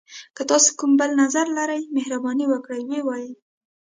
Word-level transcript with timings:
که 0.35 0.41
تاسي 0.49 0.71
کوم 0.79 0.91
بل 0.99 1.11
نظر 1.21 1.47
لری، 1.57 1.81
مهرباني 1.95 2.45
وکړئ 2.47 2.81
ووایئ. 2.85 3.29